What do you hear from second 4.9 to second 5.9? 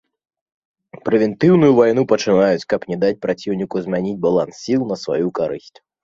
на сваю карысць.